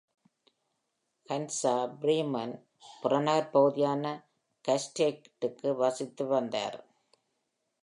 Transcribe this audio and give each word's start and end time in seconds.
Hansa, 1.29 1.73
Bremen 2.01 2.51
புறநகர்ப் 3.03 3.51
பகுதியான 3.51 4.05
Hastedt 4.67 5.29
இல் 5.63 5.75
வசித்து 5.75 6.25
வந்தார். 6.25 6.79